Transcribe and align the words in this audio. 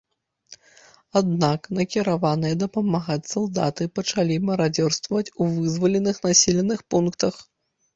Аднак 1.21 1.69
накіраваныя 1.81 2.59
дапамагаць 2.63 3.21
салдаты 3.35 3.83
пачалі 4.01 4.41
марадзёрстваваць 4.49 5.27
ў 5.41 5.57
вызваленых 5.57 6.23
населеных 6.31 6.79
пунктах. 6.95 7.35